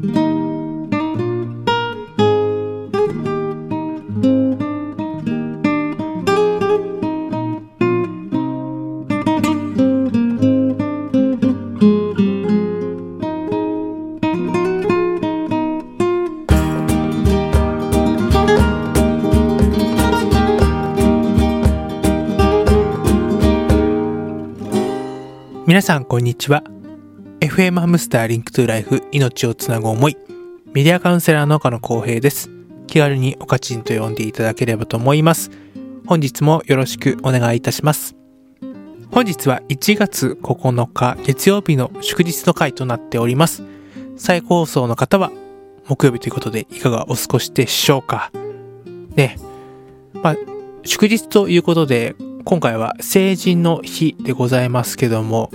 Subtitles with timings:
[0.00, 0.10] 皆
[25.82, 26.77] さんこんにちは。
[27.48, 30.18] FM ハムスターリンクトゥライフ命をつなぐ思い。
[30.74, 32.50] メディアカウンセラーの岡野光平です。
[32.86, 35.50] 気軽におかちんと呼んでいただければと思います。
[36.06, 38.14] 本日もよろしくお願いいたします。
[39.10, 43.62] 本日は1月9日月曜日の祝日の回となっております。
[44.18, 45.32] 再放送の方は
[45.86, 48.30] 木曜日ということでいかがお過ごしでしょうか。
[49.16, 49.38] ね。
[50.12, 50.36] まあ
[50.84, 55.50] 祝日ということで今回は成人の日でございますけども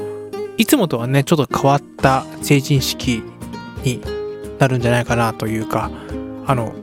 [0.58, 3.24] いつもとはねちょっと変わった成人式
[3.84, 4.02] に
[4.60, 5.92] なるんじゃないかなというか
[6.46, 6.74] あの、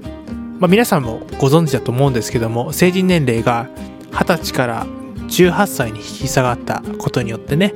[0.58, 3.68] まあ、皆さんもご存知だと思うんですけども成人年齢が
[4.10, 7.74] 20歳から18歳に引き下がったことによってね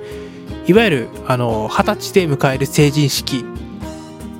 [0.66, 3.44] いわゆるあの20歳で迎える成人式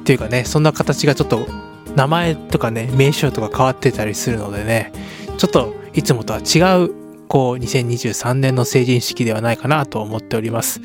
[0.01, 1.47] っていうかねそんな形がちょっと
[1.95, 4.93] 名前とかね名称とか変わってたりするのでね
[5.39, 10.81] ちょっといつもとは違うこう2023年の成人式ではないかなと思っております。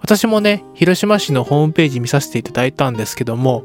[0.00, 3.64] 私もね広島市のホームページ見させていただいたんですけども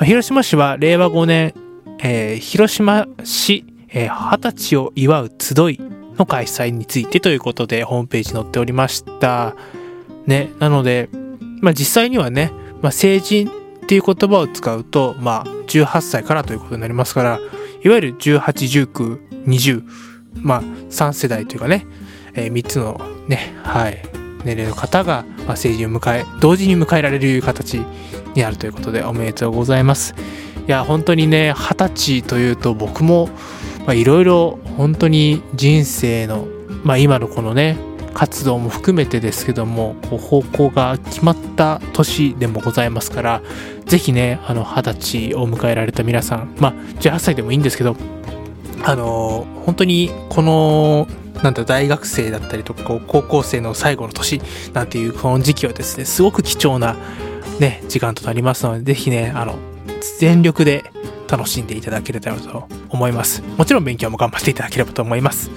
[0.00, 1.54] 広島市は令和5年、
[2.00, 5.80] えー、広島市二十、えー、歳を祝う集い
[6.18, 9.54] の開催についてということでホームページ載っておりました。
[10.26, 11.08] ねなので
[11.60, 13.50] まあ実際にはね、まあ、成人っ
[13.86, 17.38] ていう言葉を使うとまあ18歳からということになりますから
[17.82, 19.82] いわゆる181920
[20.42, 21.86] まあ、3世代というかね、
[22.34, 24.02] えー、3つのね、はい、
[24.46, 27.74] 年齢の方が、まあ、成人を迎え、同時に迎えられる形
[28.34, 30.14] になるということでおめでとうございます。
[30.66, 33.28] いや、本当にね、二十歳というと僕も、
[33.88, 36.46] いろいろ本当に人生の、
[36.84, 37.76] まあ今のこのね、
[38.14, 43.42] 活動も含めてですけども、こう方向が決まった年でもございますから、
[43.84, 47.96] ぜひね、あの、二十歳を迎えられた皆さん、まあ、18歳でもいいんですけど、
[48.84, 51.08] あの本当にこの
[51.42, 54.40] なんだ大学生だったりとか高校生の最後の年
[54.72, 56.96] なんていうこの時期はですねすごく貴重な
[57.60, 59.58] ね時間となりますのでぜひねあの
[60.18, 60.84] 全力で
[61.28, 63.42] 楽しんでいただければと思います。
[63.56, 65.50] もちろん勉強も頑張っていただければと思います。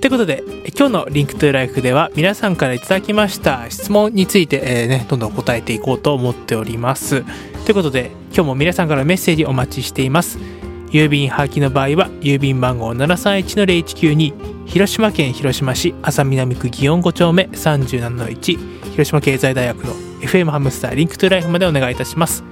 [0.00, 0.42] ということで
[0.76, 7.22] 今日の Link to Life では皆さんからいただきました質問について、えー、ね、どんどん答えていこうと思っております。
[7.64, 10.61] ということで今日も皆さんからメッセージお待ちしています。
[10.92, 14.34] 郵便はがきの場合は郵便番号731-0192に
[14.66, 22.42] 広島県広島市安佐南区祇園5丁目37-1広島経済大学の FM ハムスター Link to Life までお願いいたします。
[22.42, 22.48] フ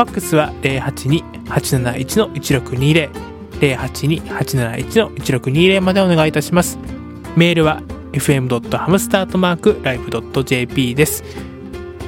[0.00, 6.78] ァックスは082-871-1620 082-871-1620までお願いいたします。
[7.36, 11.24] メールは fm.hamster.life.jp です。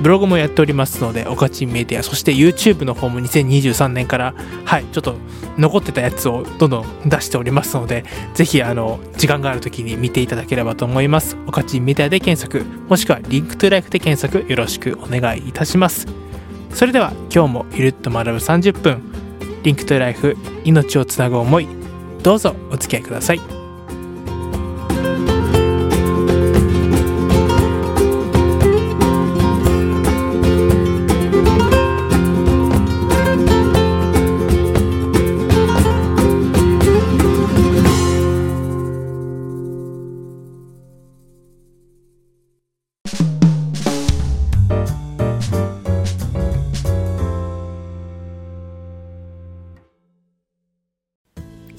[0.00, 5.16] ブログもやっておりますので、おかちんメディア、そして YouTube の方も2023年から、はい、ちょっと
[5.56, 8.04] 残ってたやつをどんどん出しておりますので、
[8.34, 11.36] ぜひ、あの、時間がある時に見ていただければと思います。
[11.46, 16.06] おかちんメディアで検索、もしくは Link to Life で検索よろしくお願いいたします。
[16.72, 19.02] それでは、今日もゆるっと学ぶ30分、
[19.64, 21.66] Link to Life、命をつなぐ思い、
[22.22, 23.57] どうぞお付き合いください。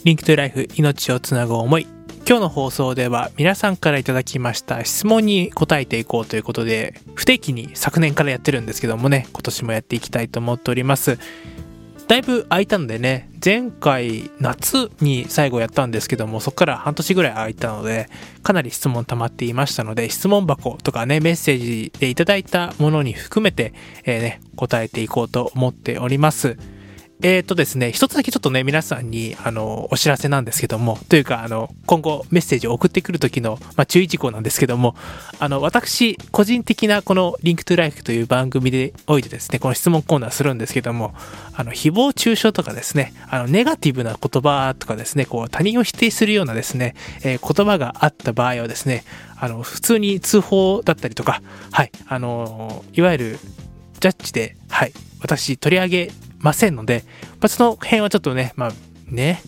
[0.05, 1.85] リンクトゥライフ命をつなぐ思い。
[2.25, 11.19] 今日の放送では皆さんからいただきました質問に答えていこうということで不定期に昨年からやってるんですけどもね今年もやっていきたいと思っております。
[12.07, 18.09] だいぶ空いたのでね前回夏に最後やったんですけどもそこから半年ぐらい空いたので
[18.41, 23.73] かなり質問溜まっていましたので質問箱とかねメッセージでいただいたものに含めて、
[24.05, 26.57] えー、ね、答えていこうと思っております。
[27.21, 34.95] えっ、ー、とですね、一つだけちょっとね、皆さんに、あの、お知らせなんですけども、というか、あの、今後メッセージを送ってくる時の、まあ、注意事項なんですけども、
[35.37, 41.13] あの、私、個人的なこのリンクトゥライフという番組でおいてですね、この質問コーナーするんですけども、
[41.53, 49.03] あの、誹謗中傷とかですね、あの、ネガティブな言葉とかですね、こう、他人を否定するようなですね、えー、言葉があった場合はですね、
[49.35, 53.39] あの、普通に通報だったりとか、はい、あの、いわゆる、
[53.99, 57.03] ジャッジで、はい、私取り上げませんので、
[57.33, 58.71] まあ、その辺はちょっとね、まあ、
[59.11, 59.41] ね、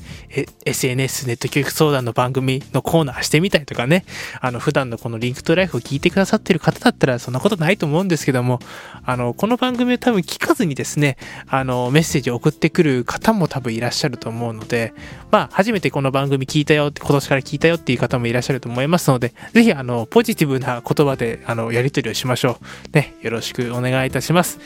[0.66, 4.06] SNS ネット教育相談の番組のコーナーしてみたりとかね、
[4.40, 8.60] あの、普段のこのリンクトライフを聞いてくださってる方だったらそんなことないと思うんですけども、
[9.06, 11.18] あの、この番組を多分聞かずにですね、
[11.48, 14.94] あの、メッセージを送ってくる方も多分いらっしゃると思うので、
[15.32, 22.58] まあ、初めてこの番組聞いたよって、今年から聞いたよっていう方もいらっしゃると思いますので、ぜひ、あの、ポジティブな言葉で、あの、やり取りをしましょ
[22.94, 22.96] う。
[22.96, 24.60] ね、よろしくお願いいたします。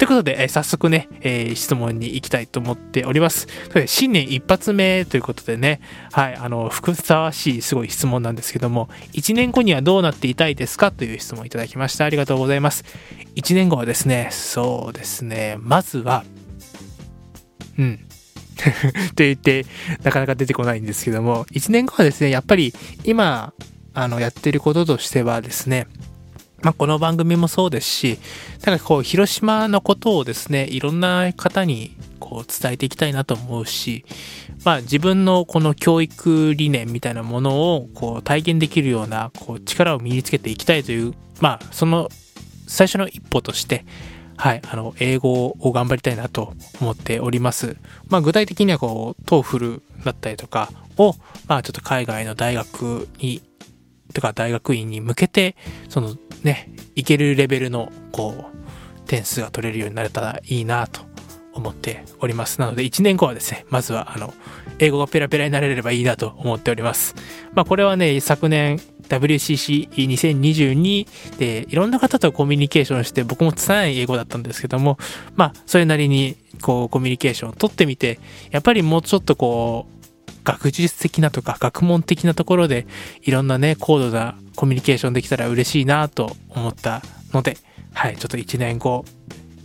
[0.00, 3.46] ということで、えー、早速ね、えー、質問に行きたいと思っております。
[3.84, 5.82] 新年一発目ということでね、
[6.12, 12.06] はい、あの、ふさわしいすごい質問なんですけども、1年後にはどうなっていたいですかという質問いただきました。
[12.06, 12.82] ありがとうございます。
[13.36, 16.24] 1年後はですね、そうですね、まずは、
[17.78, 18.00] うん。
[19.10, 19.66] って言って、
[20.02, 22.72] なかなか出てこないんですけども、1年後はですね、やっぱり
[23.04, 23.52] 今、
[23.92, 25.88] あの、やってることとしてはですね、
[26.62, 28.18] まあ、この番組もそうですし、
[28.64, 34.04] なんかこう、広島のことをですね、いろんな方にこう伝えていきたいなと思うし、
[34.64, 42.08] まあ、自分のこの教育理念みたいなものをこう体現できるようなこう力を身につけていきたいという、まあ、その
[42.66, 43.84] 最初の一歩として、
[44.36, 47.76] はい、あの、英語を頑張りたいなと思っております。
[48.08, 51.14] まあ、具体的にはこう、 TOEFL だったりとかを、
[51.46, 53.42] まあ、ちょっと海外の大学に
[54.12, 55.56] とか大学院に向けて、
[55.88, 61.00] そのね、いけるレベルの、こう、点数が取れるようになれたらいいなと
[61.52, 62.60] 思っております。
[62.60, 64.32] なので1年後はですね、まずはあの、
[64.78, 67.14] 英語がペラペラになれればいいなと思っております。
[67.52, 68.78] まあこれはね、昨年
[69.08, 74.98] WCC2022 でいろんな方とコミュニケーションして僕も拙い英語だったんですけども、
[75.34, 78.18] まあそれなりにこうコミュニケーションを取ってみて、
[78.50, 79.99] やっぱりもうちょっとこう、
[80.44, 82.86] 学術的なとか学問的なところで
[83.22, 87.56] いろんなね、高度なコミュニケーションできたら嬉しいなと思ったので、
[87.92, 89.04] はい、ちょっと1年後、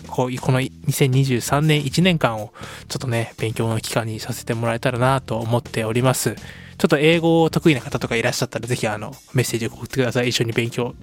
[0.08, 2.54] こうこの2023年1年間を
[2.88, 6.36] ちょっとね、勉強の期間にさせてもらえたらなと思っております。
[6.78, 10.30] ちょっと英語を得意な方とかいらっしゃったらぜひあのメッセージを送ってください。
[10.30, 10.94] 一緒に勉強、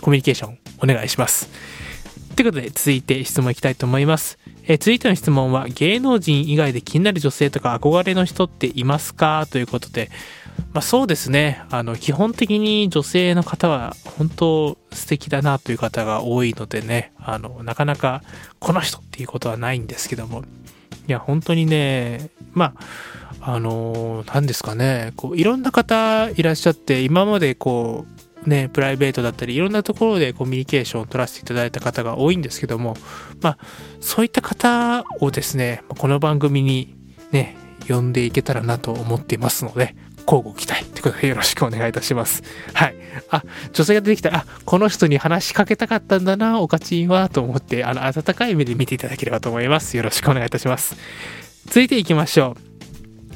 [0.00, 1.48] コミュニケーションお願いします。
[2.34, 4.38] ということで続いて質問いきたいと思います。
[4.66, 9.46] えー、続いての質問は、芸能人以外で気になる女性とか憧れの人っていますか？
[9.50, 10.10] ということで、
[10.72, 11.62] まあそうですね。
[11.70, 18.22] あの、基本的に女性の方は本当素敵だなという方が多いのでね、あの、なかなか
[18.58, 20.44] この人っていうことはないんですけども、
[21.06, 22.72] いや、本当にね、ま
[23.40, 28.13] あ、あの、何ですかね、こう、いろんな方いらっしゃって、今までこう、
[28.46, 32.96] ね、プライベートだったりいろんなところでコミュニケーションを取らせていただいた方が多いんですけども、
[33.40, 33.58] まあ、
[34.00, 36.94] そういった方をですね、この番組に
[37.32, 37.56] ね、
[37.88, 39.94] 呼んでいけたらなと思っていますので、
[40.26, 42.42] 交互期待ということでよろしくお願いいたします。
[42.72, 42.94] はい。
[43.30, 49.96] あ、女性が出てきたあ、この人に話しかけたかったんだな、おかちんは、と思って、あの、温かい目で見ていただければと思います。
[49.96, 50.96] よろしくお願いいたします。
[51.66, 52.73] 続いていきましょう。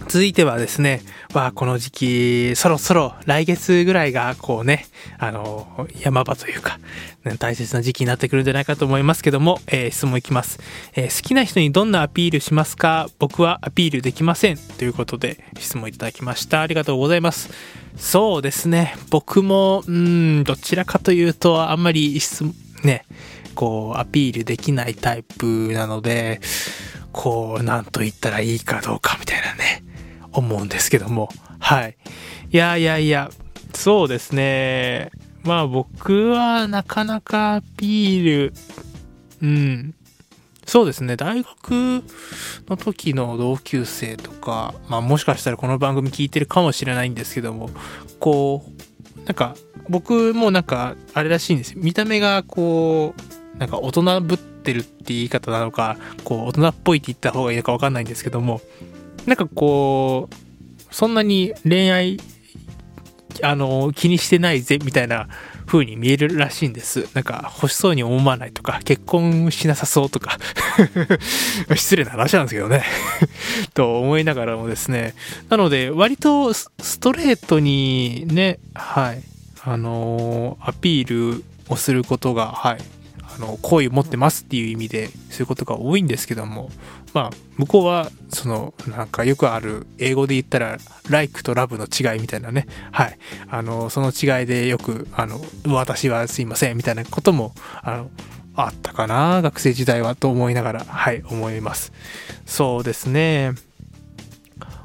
[0.08, 1.02] 続いてはですね、
[1.34, 4.86] まあ、この時期、そろそろ来月ぐらいが、こうね、
[5.18, 6.78] あの、山場というか、
[7.24, 10.60] ね大切な時期になってくるんじゃないかと思いますけども、えー、質問いきます、
[10.94, 13.08] えー、好きな人にどんなアピールしますか？
[13.18, 14.56] 僕はアピールできません。
[14.56, 16.62] ということで、質問いただきました。
[16.62, 17.50] ありがとうございます。
[17.96, 18.96] そうですね。
[19.10, 22.44] 僕も、うん、どちらかというと、あんまり質、
[22.82, 23.04] ね、
[23.54, 26.40] こう、アピールできないタイプなので、
[27.12, 29.82] こう、なんと言ったらいいかどうかみたいなね。
[30.38, 31.28] 思うんですけども。
[31.58, 31.96] はい。
[32.50, 33.30] いやいやいや、
[33.74, 35.10] そうですね。
[35.44, 38.52] まあ僕はなかなかアピール、
[39.42, 39.94] うん。
[40.66, 41.16] そうですね。
[41.16, 42.02] 大学
[42.68, 47.70] の時の同級生とか、まあもしかしたらこの番組聞いてるかもしれないんですけども、
[48.18, 48.64] こ
[49.16, 49.54] う、なんか
[49.88, 51.80] 僕もなんかあれらしいんですよ。
[51.82, 53.14] 見た目がこ
[53.56, 58.60] う、なんか大人ぶってるって言い方なのか、こう大人っぽいって言った方がいいのかわかんないんですけども、
[59.28, 62.18] なんかこう、そんなに恋愛、
[63.42, 65.28] あの、気にしてないぜ、みたいな
[65.66, 67.10] 風に見えるらしいんです。
[67.14, 70.38] なんか、欲しそうに思わないとか、結婚しなさそうとか。
[71.76, 72.82] 失礼な話なんですけどね。
[73.74, 75.14] と思いながらもですね。
[75.50, 79.22] なので、割とストレートにね、はい、
[79.62, 82.78] あのアピールをすることが、はい、
[83.22, 86.70] あの、好意を持ってますっていう意味で、そういうことが多いんですけども、
[87.14, 92.66] まあ、向こうは、その、なんかよくある、英語で言ったら、like と love の違いみたいなね。
[92.92, 93.18] はい。
[93.50, 98.10] あの、その違いでよく、あの、私はすいません、みたいなことも、あの、
[98.54, 101.92] あったかな、学生時代は、と思いながら、はい、思います。
[102.44, 103.52] そうですね。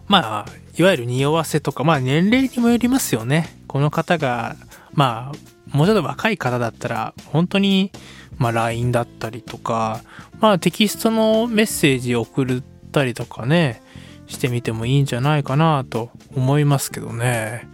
[0.07, 3.49] まあ、いわゆる匂わせとか、まあ年齢にもよりますよね。
[3.67, 4.55] この方が、
[4.93, 7.91] まあ、もうちょっと若い方だったら、本当に
[8.37, 10.01] まあ、LINE だったりとか、
[10.39, 13.81] まあ、テキストのメッセージを送ったりとかね、
[14.27, 17.67] してみてもいいんじゃないかなと思いますけどね。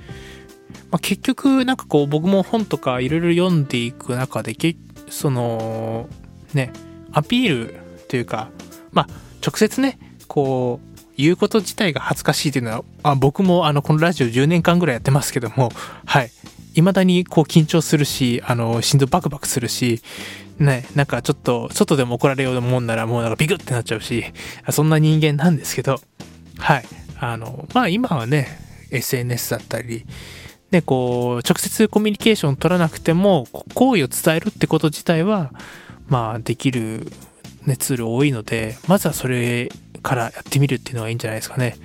[0.92, 4.56] まあ、結局、なんかこう、僕も本とかいろいろ読んでいく中で、
[5.10, 6.08] その、
[6.54, 6.72] ね、
[7.12, 7.76] アピール
[8.08, 8.50] というか、
[8.92, 9.08] まあ、
[9.46, 15.72] 直接ね、こう、言うこと自体が恥ずかしいというのは、あ僕もあの、このラジオ10年間ぐらいやってますけども、
[16.06, 16.32] はい。
[16.82, 20.02] 未だにこう緊張するし、あの、心臓バクバクするし、
[20.60, 24.26] ね、なんかちょっと、外でも怒られようと思うんならもうなんかビクってなっちゃうし、
[24.72, 26.00] そんな人間なんですけど、
[26.58, 26.86] はい。
[27.20, 28.48] あの、まあ今はね、
[28.92, 30.06] SNS だったり、
[30.72, 35.52] ね、こう、直接コミュニケーション取らなくても、好意を伝えるってこと自体は、
[36.08, 37.12] まあできる、
[37.66, 39.70] ね、ツール多いので、まずはそれ
[40.04, 41.76] からやってみるっていうのがいいんじゃないですかね。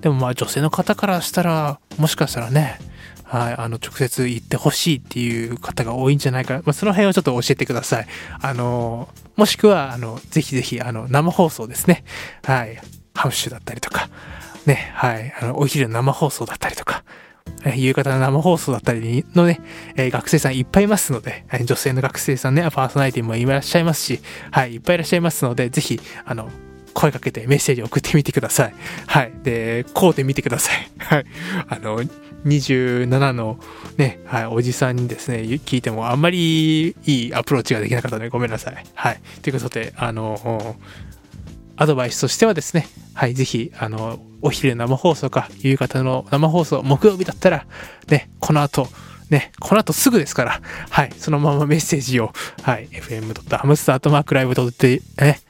[0.00, 2.78] でもまあ女性の方からしたら、もしかしたらね、
[3.24, 6.54] はい、あの、直接言ってほしいっていう方が多いんじゃないか。
[6.64, 8.06] まあ、その辺をちょっと教えてください。
[8.42, 12.02] あの、もしくは、あの、ぜひぜひ、あの、生放送ですね。
[12.44, 12.80] はい、
[13.14, 14.08] ハウシュだったりとか、
[14.66, 17.04] ね、はい、あの、お昼の生放送だったりとか、
[17.76, 19.60] 夕方の生放送だったりのね、
[19.96, 26.48] えー、学生さんいっぱいいますので、女性の学生さんね、パーソナリティもいらっしゃいますし、はい、いっぱいいらっしゃいますので、ぜひ、あの、
[26.94, 28.74] 声かけてメッセージ送ってみてください。
[29.06, 29.32] はい。
[29.42, 30.90] で、こうで見てください。
[30.98, 31.26] はい。
[31.68, 32.02] あの、
[32.44, 33.58] 27の
[33.96, 38.86] ね、はい、おじさんにですね、聞いてもあんまりいいアプローチができなかったのでごめんなさい。
[38.94, 39.20] はい。
[39.42, 40.76] ということで、あの、
[41.76, 47.66] アドバイスとしてはですね、はい、ぜひ、あの、お昼生放送か、夕方の生放送、木曜日だったら、
[48.08, 48.88] ね、この後、
[49.30, 52.32] ね、この後すぐですから、はい、そのままメッセージを、
[52.62, 55.40] はい、fm.hamster.live.jp、ね、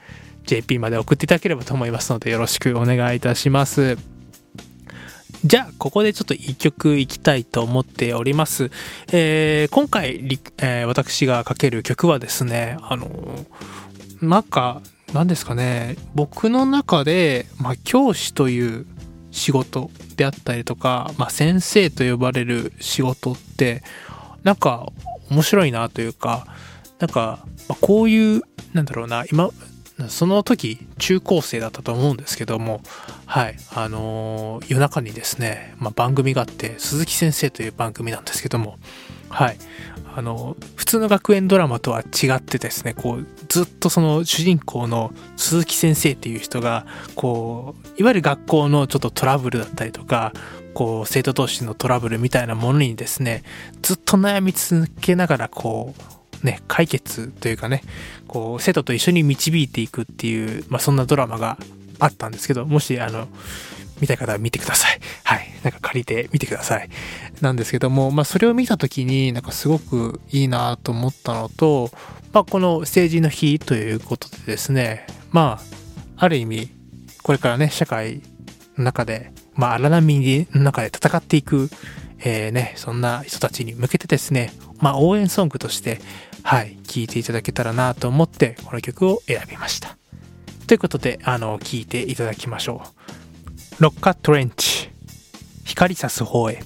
[0.50, 3.97] JP まで送っていただければと思いますので、よろしくお願いいたします。
[5.45, 8.73] じゃあ、ここでちょっと一曲いきたいと思っております。
[9.12, 10.16] えー、今回、
[10.59, 13.47] えー、私がかける曲はですね、あの、
[14.21, 14.83] なんか、
[15.14, 18.87] 何ですかね、僕の中で、まあ、教師という
[19.30, 23.85] 仕事であったりとか、まあ、先生と呼ばれる仕事って、
[24.42, 24.88] なんか
[25.30, 26.47] 面白いなというか、
[26.99, 28.42] なんか、まあ、こういう、
[28.73, 29.50] なんだろうな、今、
[30.09, 32.80] その時中高生だったと思うんですけども
[33.26, 38.78] はいあのー、夜中にですね、まあ、番組があって鈴木先生という番組なんですけども
[39.28, 39.57] はい
[40.16, 50.33] あの普通の学園ドラマとは違ってですねこうずっとその主人公の鈴木先生っていう人がこういわゆる学校のちょっとトラブルだったりとか
[50.75, 53.42] こう生徒同士のトラブルみたいなものにですね
[53.83, 57.82] ずっと悩み続けながらこうね、解決というかね、
[58.26, 61.59] こう、生徒と一緒に導いていくっていう、まあ、そんなドラマが
[61.99, 63.28] あったんですけど、もし、あの、
[64.00, 65.00] 見たい方は見てください。
[65.25, 65.49] はい。
[65.62, 66.88] なんか借りてみてください。
[67.40, 71.90] なんですけども、まあそれを見た時になんかすごくいいなと思ったのと、
[72.32, 76.70] まあこの政治の日ということでですね、まあ、ある意味、
[77.23, 78.23] これからね、社会
[78.76, 81.68] の中で、まあ荒波の中で戦っていく、
[82.22, 86.00] えー、ね、そんな人たちに向けてですね、まあ応援ソングとして、
[86.42, 89.96] はい、聴いていただけたらなと思って、この曲を選びました。
[90.66, 92.82] ということで、あの、聴いていただきましょ
[93.78, 93.82] う。
[93.82, 94.90] ロッカ・トレンチ、
[95.64, 96.62] 光さす方へ。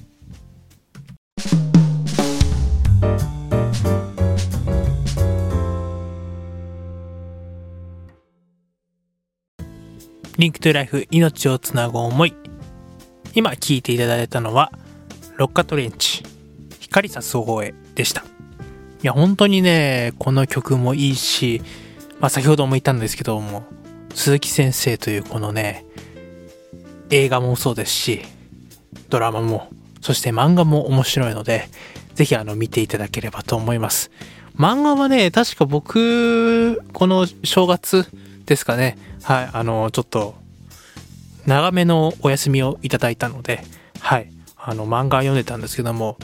[10.37, 12.34] リンクトゥライフ命をつなぐ思い。
[13.34, 14.73] 今聴いていただいたのは、
[15.37, 16.23] ロッカトレンチ、
[16.79, 18.23] 光さす方へでした。
[18.23, 18.25] い
[19.03, 21.61] や、本当にね、この曲もいいし、
[22.21, 23.64] まあ先ほども言ったんですけども、
[24.14, 25.85] 鈴木先生というこのね、
[27.11, 28.23] 映画もそうですし、
[29.09, 31.69] ドラマも、そして漫画も面白いので、
[32.14, 34.12] ぜひあの見ていただければと思います。
[34.57, 38.07] 漫画はね、確か僕、この正月
[38.47, 40.37] ですかね、はい、あの、ちょっと、
[41.45, 43.64] 長めのお休みをいただいたので、
[43.99, 44.31] はい、
[44.66, 46.16] あの、漫画読んでたんですけども、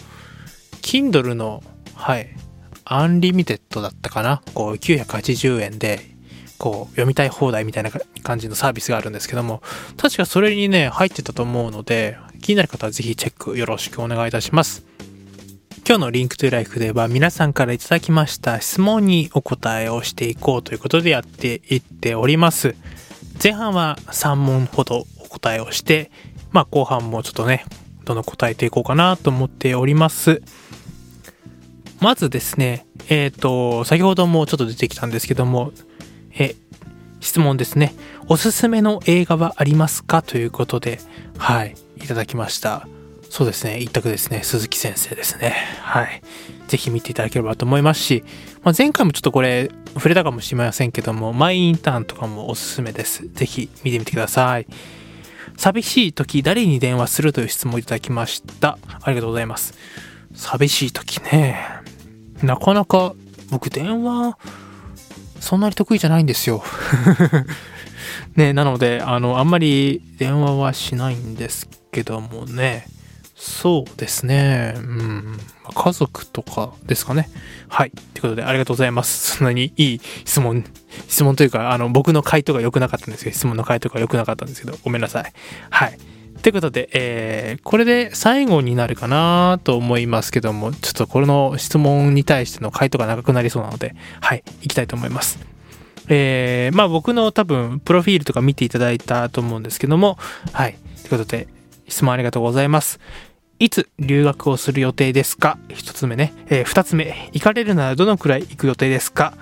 [0.83, 1.63] Kindle の、
[1.95, 2.31] はい、
[2.85, 4.43] Unlimited だったかな？
[4.55, 6.01] こう980円で
[6.59, 7.91] こう読みたい放題みたいな
[8.23, 9.63] 感じのサービスがあるんですけども
[9.97, 14.85] 確かそれにね入ってたと思うので気になる方はぜひチェックよろしくお願いいたします。
[15.87, 22.75] 今日の Link to Life では皆さんからいただきました質問にお答えをしていこうということでやっていっております。
[23.43, 26.11] 前半は3問ほどお答えをして
[26.51, 27.65] まあ後半もちょっとね
[28.11, 30.43] どんどん答えていこうかなと思っております
[32.01, 35.73] まずですね、えっ、ー、と、先ほどもちょっと出てきたんですけども、
[36.33, 36.57] え、
[37.21, 37.95] 質問ですね。
[38.27, 40.99] おすすめの映画はありますかということで、
[41.37, 42.89] はい、いただきました。
[43.29, 44.41] そうですね、一択ですね。
[44.43, 45.55] 鈴木先生ですね。
[45.83, 46.23] はい。
[46.69, 48.25] ぜひ見ていただければと思いますし、
[48.63, 53.29] まあ、前回もちょっとこれ触れたかもしれませんけども、マイインターンとかもおすすめです。
[53.35, 54.67] ぜひ見てみてください。
[55.57, 58.79] 寂しい時誰に電話するという質問をいただきました。
[59.03, 59.75] ありがとうございます。
[60.35, 61.59] 寂しい時ね。
[62.43, 63.15] なかなか
[63.51, 64.39] 僕電話
[65.41, 66.63] そんなに得意じゃないんですよ。
[68.37, 72.87] ね、なので、あの、あんまり電話はしないんですけどもね。
[73.41, 74.75] そうですね。
[74.77, 75.39] うん。
[75.75, 77.31] 家族とかですかね。
[77.69, 77.91] はい。
[77.91, 79.37] ということで、ありがとうございます。
[79.39, 80.63] そんなにいい質問、
[81.09, 85.33] 質問というか、あの、僕の回答が良くなかったんですけど、質問の回答が良くなかったんですけど、ごめんなさい。
[85.71, 85.99] はい。
[86.43, 95.39] ということで、えー、これで最後になるかなと思いますけども、ちょっとこれの質問に対しての回答が長くなりそうなので、はい、行きたいと思います。
[96.09, 100.19] えー、まあ僕の多分、プロフィールとか見ていただいたと思うんですけども、
[100.53, 100.77] はい。
[101.03, 101.49] ということで、
[101.89, 103.01] 質問ありがとうございます。
[103.61, 105.59] いつ留学をする予定ですか？
[105.69, 106.33] 一つ目ね。
[106.49, 109.35] えー、二つ目、行かれるならどのくらい行く予定ですか？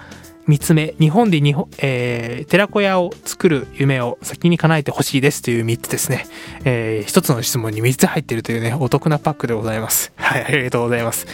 [0.48, 6.26] 三つ目、日本で日本、えー、寺子屋を作る夢を先に叶えてほしいですという三つですね。
[6.64, 10.10] えー、一つの質問に三つ入ってるというね、お得なパックでございます。
[10.18, 11.28] はい、ありがとうございます。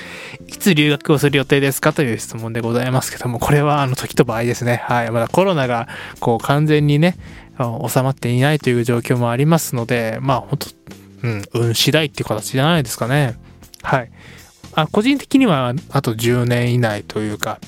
[0.47, 4.83] いつ留学をする予定ですかという質問でございますけども、これはあの時と場合ですね。
[4.85, 5.89] はい、まだコロナが
[6.21, 7.17] こう完全にね、
[7.59, 10.67] 収まっていないという状況もありますので、まあ本当
[11.25, 13.37] うん、運次第っていう形じゃないですかね。
[13.83, 14.11] はい。
[14.75, 17.59] あ個人的にはあと10年以内というか、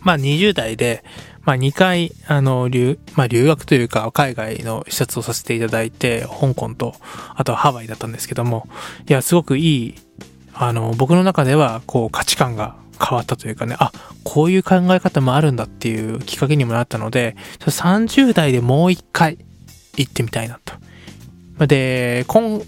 [0.00, 1.02] まあ20代で、
[1.42, 6.94] まあ2回、あの、留、まあ留学というか海外の視察をさせていただいて、香港と、
[7.34, 8.68] あとはハワイだったんですけども、
[9.08, 9.94] いや、すごくいい、
[10.52, 13.90] あの、僕の中では、こう価値観が変わったというかね、あ、
[14.22, 19.38] こういう考え方もあるんだっていうきっかけにもなったので、30代でもう一回
[19.96, 20.74] 行ってみたいなと。
[21.58, 22.60] で、今、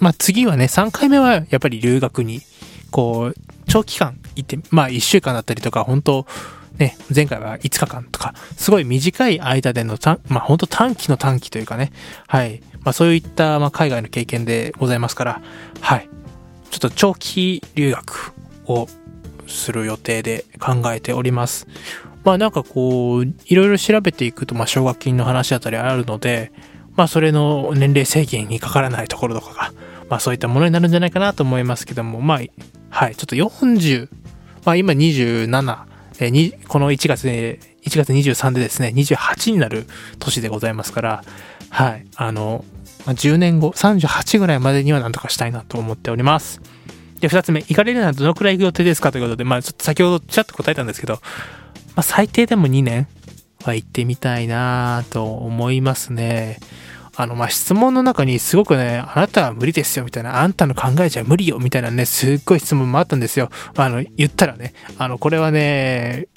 [0.00, 2.40] まあ、次はね、3回目はやっぱり留学に、
[2.90, 3.34] こう、
[3.66, 6.26] 長期間行って、まあ、1週間だったりとか、本当
[6.78, 9.98] ね、前回は5日間とか、すごい短い間での、
[10.28, 11.92] まあ、本当短期の短期というかね、
[12.26, 12.62] はい。
[12.82, 15.42] まあ、そういった、ま、海外の経験でございますから、
[15.80, 16.08] はい。
[16.70, 18.32] ちょっと長期留学
[18.66, 18.88] を
[19.46, 21.66] する予定で考えております。
[22.24, 26.52] まあなんかこう、いろいろ調べていくと、まあ奨学金の話だったりあるので、
[26.96, 29.72] まあそれの年齢制限にかからないところとかが、
[30.08, 32.40] まあそういったものになるんじゃないかなと思いますけども、まあ、
[32.90, 34.08] はい、ちょっと40、
[34.64, 35.78] まあ今27、
[36.20, 39.86] えにこの1月で、1月23でですね、28になる
[40.18, 41.24] 年でございますから、
[41.70, 42.64] はい、あの、
[43.06, 46.60] まあ、10年後、38ぐらいまでにはなんとかしたいなと思っております。
[47.20, 51.20] で、2つ目、行かれるのはどのくらい行く予定ですかということで、まあちょっと先ほどちらっと答えたんですけど、ま
[51.96, 53.08] あ最低でも2年
[53.64, 56.58] は行ってみたいなと思いますね。
[57.16, 63.50] あの、ま、質問の中にすごくね、あなたは無理ですよ、みたいな、あんたの考えじゃ無理よ、みたいなね、すっごい質問もあったんですよ。
[63.76, 66.28] あの、言ったらね、あの、これはね、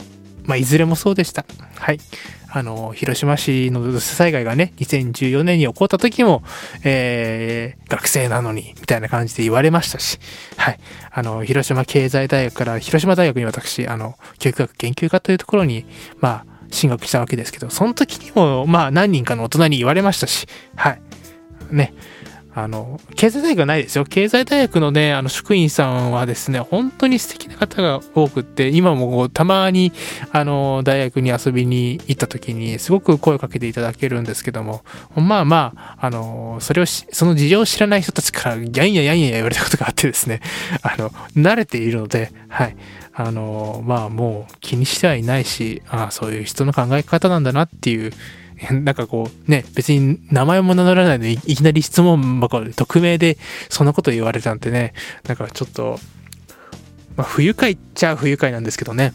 [0.44, 1.46] まあ、いずれもそうでした。
[1.76, 2.00] はい。
[2.58, 6.42] あの、広島市の土砂災害がね、2014年に起こった時も、
[6.86, 10.20] えー、学生なのに、みたいな感じで言われましたし、
[10.56, 10.80] はい。
[11.12, 15.86] あの、広島経済大学から広島大学に私、あの、教育学研究科というところに、
[16.22, 21.01] まあ、進学したわけですけど、その時にも、まあ何人かの大人に言われましたし、はい。
[21.71, 21.93] ね。
[22.58, 24.06] あの、経済大学はないですよ。
[24.06, 29.91] 経済大学のね、あの、職員さんはですね、本当に素敵な方が多くって、今もこうたまに、
[30.32, 40.39] あの、大学に遊びに行った時に、すごく声をかけていただけるんですけども、まあまあ、あの、それをその事情を知らない人たちから、ギャンやギャンや言われたことがあってですね、
[40.82, 42.78] あの、慣れているので、はい。
[43.17, 48.12] あの、まあもう気にしてはいないし、ああ、そういう人の考え方なんだなっていう、
[48.84, 53.38] なんかこう、ね、別に名前も名乗らないのにいきなり質問箱で匿名で
[53.69, 54.93] そんなこと言われたんてね、
[55.28, 55.99] なんかちょっと、
[57.15, 59.13] まあ不愉快っちゃ不愉快なんですけどね。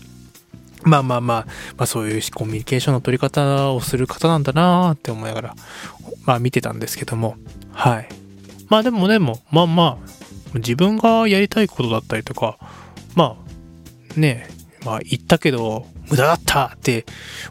[0.83, 5.55] まあまあまあ、まあそういうコミュニケーションの取り方をする方なんだなーって思いながら、
[6.25, 7.37] まあ見てたんですけども、
[7.73, 8.09] はい。
[8.71, 10.11] まあでもでも、まあまあ、
[10.55, 12.57] 自分がやりたいことだったりとか、
[13.15, 13.40] まあ
[14.17, 14.49] ね、
[14.85, 17.05] まあ言ったけど、無駄だったって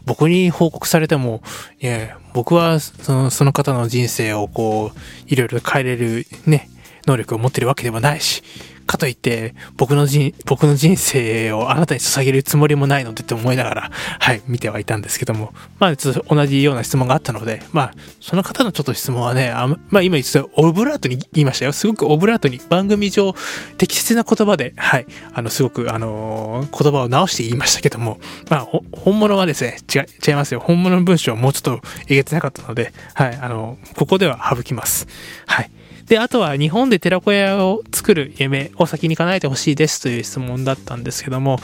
[0.04, 1.42] 僕に報告されても、
[1.80, 6.68] いや、僕はそのその方の人生をこう、いろいろ変えれるね、
[7.06, 8.42] 能力を持ってるわけでもないし、
[8.90, 21.72] かといって、僕の人、僕の人生をあなたに捧げるつもりもないのでって思いながら、はい、見てはいたんですけども、まあ、ちょっと同じような質問があったので、まあ、その方のちょっと質問はね、あまあ、今言ってオブラートに言いましたよ。
[21.72, 23.32] すごくオブラートに番組上
[23.78, 30.58] 適切な言葉で、はい、あの、すごく、あのー、言葉を直して言いましたけども、まあ、本物はですね、違、違いますよ。
[30.58, 35.06] 本物の文章をもうちょっとえげつなかったので、はい、あの、ここでは省きます。
[35.46, 35.70] はい。
[36.10, 41.60] で、あとは日本で寺子屋を作る夢を先に叶えてほしいですという質問だったんですけども、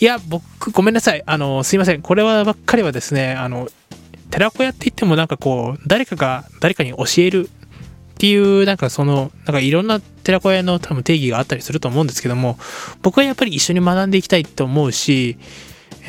[0.00, 1.22] いや、僕、ごめんなさい。
[1.24, 2.02] あの、すいません。
[2.02, 3.68] これはばっかりはですね、あの、
[4.30, 7.50] 寺子屋って言ってもなんかこう、誰かが誰かに教えるっ
[8.18, 12.58] ていう、なんかその、なんかいろんな寺子屋の多分定義があったりすると思うんですけども、
[13.02, 15.38] 僕はやっぱり一緒に学んでいきたいと思うし、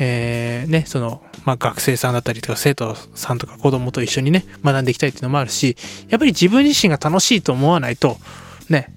[0.00, 5.76] えー、ね、その、まあ、学生さんだったりとか生徒さんとか子供と一緒にね、学んでいきたいっていうのもあるし、
[6.08, 8.18] やっぱり自分自身が楽しいと思わないと、
[8.68, 8.92] ね、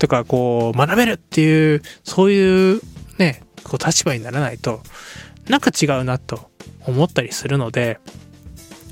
[0.00, 2.80] とかこう、学べるっていう、そういう
[3.18, 4.82] ね、こう立場にならないと、
[5.48, 6.50] なんか違うなと
[6.86, 8.00] 思ったりするので、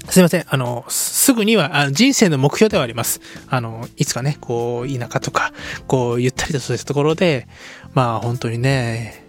[0.08, 0.44] すいません。
[0.48, 3.20] あの、すぐには、あ人生の目標ではあります。
[3.48, 5.52] あの、いつかね、こう、田舎とか、
[5.86, 7.46] こう、ゆったりとしたところで、
[7.92, 9.26] まあ、本当にね、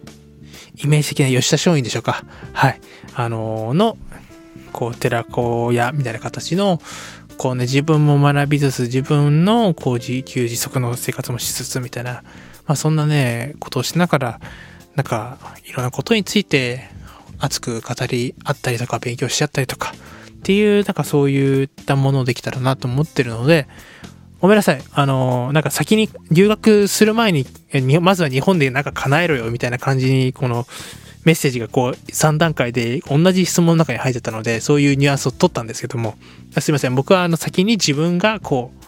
[0.82, 2.24] イメージ的な吉田松陰でしょうか。
[2.54, 2.82] はい。
[3.14, 3.98] あの、の、
[4.72, 6.82] こう、寺子屋みたいな形の、
[7.38, 12.24] こうね、自分も学びつつ、自分の、こう、自給自足の生活もしつつ、みたいな、
[12.66, 14.40] まあ、そんなね、ことをしながら、
[14.96, 16.90] なんか、いろんなことについて、
[17.40, 19.94] 熱く語り合ったりとか、勉強し合ったりとか、
[20.32, 23.68] っていう、なんかそういったものできたらなと思ってるので、
[24.42, 24.82] ごめんなさい。
[24.92, 27.46] あの、なんか先に留学する前に、
[28.02, 30.66] まずは日本でなんか叶えろよみたいな感じに、この
[31.26, 36.16] メッセージがこう3段階で同じ質問の中に入ってたので、そういうニュアンスを取ったんですけども、
[36.60, 36.96] すいません。
[36.96, 38.80] 僕はあの先に自分がこう、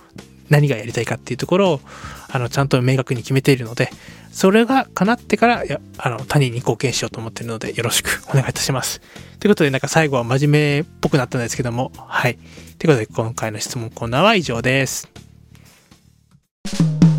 [0.49, 1.81] 何がやりたいかっていうところを、
[2.29, 3.89] あの、ちゃんと明確に決めているので、
[4.31, 5.63] それが叶ってから、
[5.97, 9.01] あの、他人に貢献しようと思っているので、よろしく お願いいたします。
[9.39, 12.35] ということで、なんか最後は真面目っぽくなったんですけども、はい。
[12.79, 15.09] ということで、今回の質問コーナーは以上です。
[16.73, 17.10] Thank you.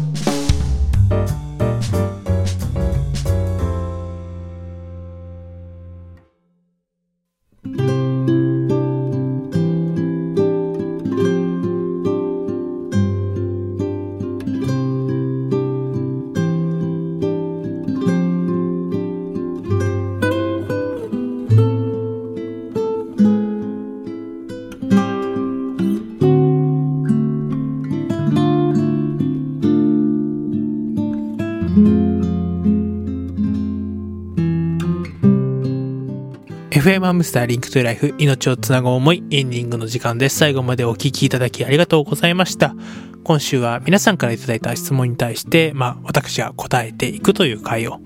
[36.83, 40.38] FM ハムスターリンクトゥライフ命をつなぐ思いエンディングの時間です。
[40.38, 42.75] 最後までお聞きいただきありがとうございました。
[43.23, 48.01] 今週は皆さんからいただいた質問に対して、まあ私が答えていくという回を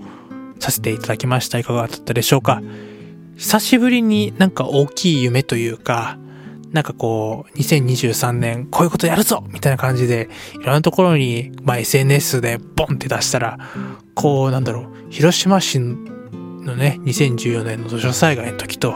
[0.59, 1.57] させていただきました。
[1.57, 2.61] いかがだったでしょうか？
[3.35, 6.19] 久しぶりになんか大きい夢というか、
[6.69, 13.57] なんかこう、2023年こういうことやるぞみたいな感じで、いろんなところに、まあ SNS でボンって出したら、
[14.13, 16.15] こう、なんだろう、広島市の
[16.67, 18.95] のね、2014年の土砂災害の時と、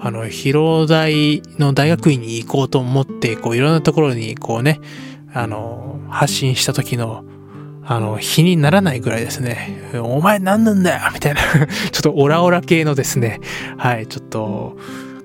[0.00, 4.80] あの、広大の大学院に行こうと思って、こう、いろんなところに、こうね、
[5.32, 7.24] あの、発信した時の、
[7.84, 11.40] あの、日にならないぐらいですね、お前何なんだよみたいな
[11.92, 13.40] ちょっとオラオラ系のですね、
[13.76, 14.76] はい、ちょっと、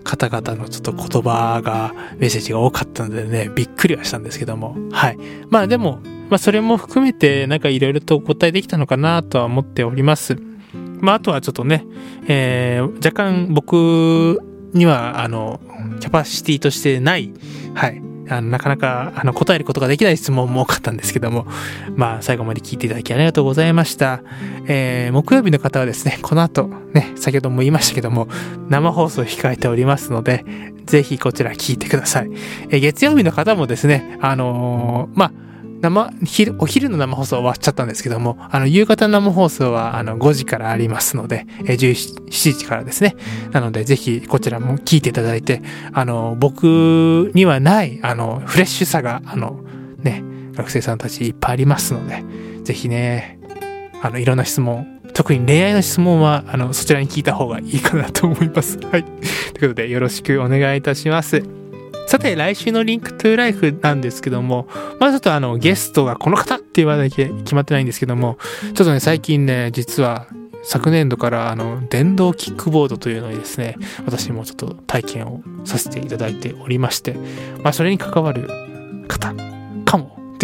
[0.03, 5.17] 方々のちょっと言葉が、メッセージが多かったのでね、びっくりはしたんですけども、はい。
[5.49, 10.37] まあでも、まあそれも含めて、なんかいろいろとお答えできたのかなとは思っております。
[11.01, 11.85] まあ、あとはちょっとね、
[12.27, 14.41] えー、若干僕
[14.73, 15.59] には、あの、
[15.99, 17.33] キャパシティとしてない、
[17.73, 21.45] はい、あのなかなかあの答えることができない質問も多かったんですけども、
[21.95, 24.21] まあ、最後まで聞いていただきありがとうございました。
[24.67, 28.27] えー、木曜日の方はですね、この後、ね、先ほども言いましたけども、
[28.69, 30.43] 生放送控えておりますので、
[30.85, 32.29] ぜひこちら聞いてください。
[32.69, 35.31] えー、月曜日の方もですね、あのー、まあ、
[35.81, 43.15] 生、昼、お昼の生放送終わっちゃったんですけども、あの、夕方の生放送は、あの、5時からありますので、え17時からですね。
[43.51, 45.61] なので、ぜひ、こちらも聞いていただいて、
[45.93, 49.63] あの、僕にはない、あの、フレッシュさが、あの、
[49.99, 52.23] ね、学生さんたちいっぱいありますので、
[52.63, 53.39] ぜひね、
[54.01, 58.77] あの、いろんな質問、特に恋愛の質問は、あの、そちらに聞いた方がいいかなと思います。
[58.79, 59.03] はい。
[59.03, 61.64] ということで、よろしくお願いいたします。
[62.15, 64.69] さて、来週の Link to Life なんですけども、
[65.01, 70.25] まずちょっとあの、ゲストがこの方って言わなきゃ決まってないんですけども、ちょっとね、最近ね、実は
[70.63, 73.75] 昨年度からあの、電動キックボードというのにですね、
[74.05, 77.17] 私もちょっと体験をさせていただいておりまして、
[77.63, 78.47] まあ、それに関わる
[79.09, 79.33] 方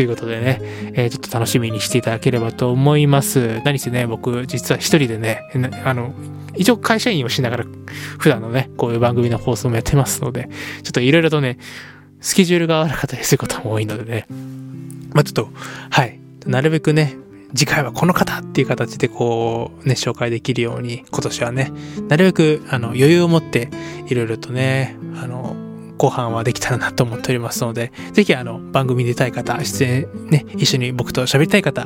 [0.02, 0.58] ということでね、
[0.96, 3.62] えー、ちょっと楽しみにしていただければと思います。
[3.64, 5.44] 何せね、僕、実は一人でね、
[5.86, 6.16] あの、
[6.56, 7.66] 一応会社員をしながら、
[8.18, 10.50] 普段のね、こういう番組の放送もやってますので、
[10.82, 11.60] ちょっといろいろとね、
[12.20, 14.26] スケジュールが合わなかったりすることも多いのでね、
[15.14, 15.50] まあちょっと、
[15.92, 17.16] はい、なるべくね、
[17.54, 21.72] 次回はこの方っていう形でこうね、紹介できるように、今年はね、
[22.08, 23.70] なるべくあの余裕を持って
[24.08, 25.56] いろいろとね、あの、
[26.02, 31.84] 後半はできたらなと思っておりますので、ぜひあの、番組出たい方、出演ね、一緒に僕と喋りたい方、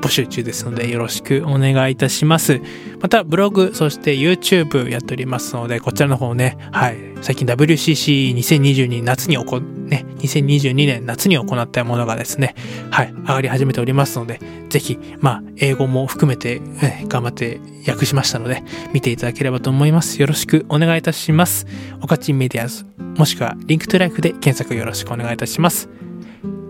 [0.00, 2.60] 募集中ですので、よろしくお願いいたします。
[3.00, 12.54] また、ブログ、そして YouTube やっておりますので、こちらの方ね、はい、最近 WCC2022 夏に行、ね、2022年夏に行ったものがですね、
[12.92, 20.20] はい、上がり始めておりますので、ぜひ、まあ、英語も含めて、え頑張って訳しましたので、見ていただければと思います。
[20.20, 21.66] よろしくお願いいたします。
[22.00, 22.84] おかちメディアズ、
[23.18, 25.88] もしくは Link to Life で検索よろしくお願いいたします。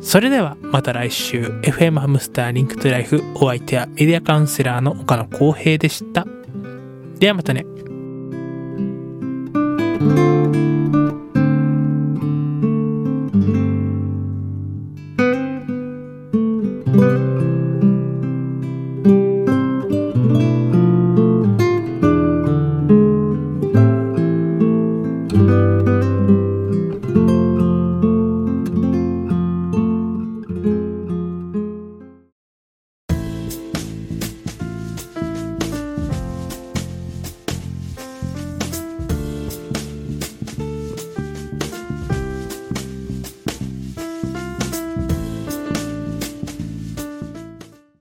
[0.01, 6.27] それではまた来週 FM ハムスター Link to Life お相手はメディアカウンセラーの岡野康平でした。
[7.19, 7.67] ではまたね。